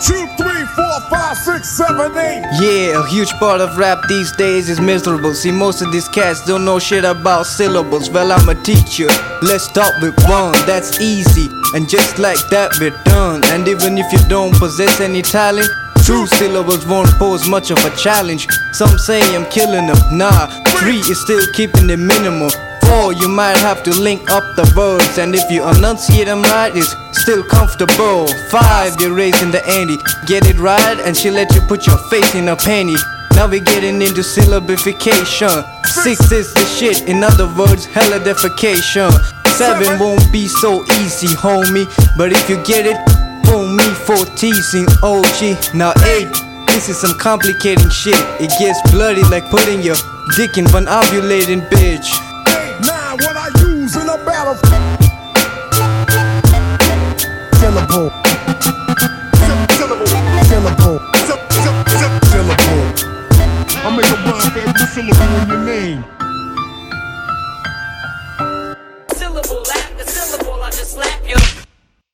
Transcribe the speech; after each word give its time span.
two, 0.00 0.26
three, 0.36 0.64
four, 0.76 1.00
five, 1.10 1.36
six, 1.36 1.76
seven, 1.76 2.16
eight. 2.16 2.44
Yeah, 2.60 3.02
a 3.02 3.06
huge 3.08 3.30
part 3.34 3.60
of 3.60 3.76
rap 3.76 3.98
these 4.08 4.30
days 4.36 4.68
is 4.68 4.80
miserable. 4.80 5.34
See, 5.34 5.52
most 5.52 5.82
of 5.82 5.92
these 5.92 6.08
cats 6.08 6.44
don't 6.46 6.64
know 6.64 6.78
shit 6.78 7.04
about 7.04 7.46
syllables. 7.46 8.10
Well, 8.10 8.32
I'm 8.32 8.48
a 8.48 8.54
teacher. 8.62 9.08
Let's 9.42 9.64
start 9.64 9.94
with 10.00 10.14
one, 10.28 10.52
that's 10.66 11.00
easy. 11.00 11.48
And 11.74 11.88
just 11.88 12.18
like 12.18 12.38
that, 12.50 12.72
we're 12.80 12.96
done. 13.04 13.42
And 13.46 13.66
even 13.68 13.98
if 13.98 14.10
you 14.12 14.18
don't 14.28 14.54
possess 14.54 15.00
any 15.00 15.22
talent, 15.22 15.68
Two 16.08 16.26
syllables 16.26 16.86
won't 16.86 17.10
pose 17.18 17.46
much 17.46 17.70
of 17.70 17.76
a 17.84 17.94
challenge. 17.94 18.46
Some 18.72 18.96
say 18.96 19.20
I'm 19.36 19.44
killing 19.50 19.88
them. 19.88 19.98
Nah, 20.10 20.46
three 20.80 20.96
is 21.00 21.20
still 21.20 21.44
keeping 21.52 21.90
it 21.90 21.98
minimal. 21.98 22.48
Four, 22.86 23.12
you 23.12 23.28
might 23.28 23.58
have 23.58 23.82
to 23.82 23.90
link 23.90 24.30
up 24.30 24.42
the 24.56 24.64
words. 24.74 25.18
And 25.18 25.34
if 25.34 25.50
you 25.50 25.68
enunciate 25.68 26.24
them 26.24 26.40
right, 26.44 26.74
it's 26.74 26.94
still 27.28 27.44
comfortable. 27.44 28.26
Five, 28.48 28.96
you're 29.00 29.12
raising 29.12 29.50
the 29.50 29.60
ante. 29.68 29.98
Get 30.24 30.46
it 30.46 30.58
right, 30.58 30.98
and 31.04 31.14
she 31.14 31.30
let 31.30 31.54
you 31.54 31.60
put 31.68 31.86
your 31.86 31.98
face 32.08 32.34
in 32.34 32.48
a 32.48 32.56
penny. 32.56 32.96
Now 33.34 33.46
we're 33.46 33.60
getting 33.60 34.00
into 34.00 34.22
syllabification. 34.22 35.60
Six 35.84 36.32
is 36.32 36.54
the 36.54 36.64
shit, 36.64 37.06
in 37.06 37.22
other 37.22 37.44
words, 37.52 37.84
hella 37.84 38.18
defecation. 38.20 39.12
Seven 39.60 39.98
won't 39.98 40.24
be 40.32 40.48
so 40.48 40.82
easy, 41.04 41.28
homie. 41.36 41.84
But 42.16 42.32
if 42.32 42.48
you 42.48 42.56
get 42.64 42.86
it, 42.86 42.96
phone 43.44 43.76
me 43.76 43.84
for 44.08 44.24
teasing 44.40 44.88
OG. 45.02 45.74
Now 45.74 45.92
eight, 46.16 46.32
this 46.68 46.88
is 46.88 46.96
some 46.98 47.12
complicating 47.18 47.90
shit. 47.90 48.16
It 48.40 48.52
gets 48.58 48.80
bloody 48.90 49.22
like 49.24 49.44
putting 49.50 49.82
your 49.82 49.96
dick 50.34 50.56
in 50.56 50.64
one 50.72 50.86
ovulating 50.86 51.68
bitch. 51.68 52.08
Eight, 52.56 52.80
nine, 52.88 53.18
what 53.20 53.36
I 53.36 53.50
use 53.68 53.96
in 53.96 54.08
a 54.08 54.16
battle. 54.24 54.77
I 63.88 63.96
make 63.96 64.04
a 64.04 64.16
rhyme 64.16 64.52
for 64.52 64.58
every 64.58 64.86
syllable 64.92 65.40
in 65.40 65.48
your 65.48 65.64
name. 65.64 66.27